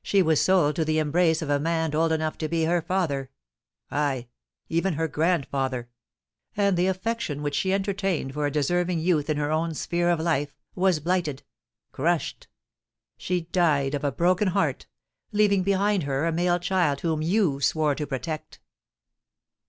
She 0.00 0.22
was 0.22 0.40
sold 0.40 0.76
to 0.76 0.84
the 0.84 1.00
embrace 1.00 1.42
of 1.42 1.50
a 1.50 1.58
man 1.58 1.92
old 1.92 2.12
enough 2.12 2.38
to 2.38 2.46
be 2.46 2.66
her 2.66 2.80
father—aye, 2.80 4.28
even 4.68 4.92
her 4.94 5.08
grandfather;—and 5.08 6.76
the 6.76 6.86
affection 6.86 7.42
which 7.42 7.56
she 7.56 7.72
entertained 7.72 8.32
for 8.32 8.46
a 8.46 8.50
deserving 8.52 9.00
youth 9.00 9.28
in 9.28 9.38
her 9.38 9.50
own 9.50 9.74
sphere 9.74 10.08
of 10.08 10.20
life, 10.20 10.54
was 10.76 11.00
blighted—crushed! 11.00 12.46
She 13.18 13.40
died 13.40 13.96
of 13.96 14.04
a 14.04 14.12
broken 14.12 14.46
heart—leaving 14.54 15.64
behind 15.64 16.04
her 16.04 16.26
a 16.26 16.32
male 16.32 16.60
child 16.60 17.00
whom 17.00 17.20
you 17.20 17.60
swore 17.60 17.96
to 17.96 18.06
protect!" 18.06 18.60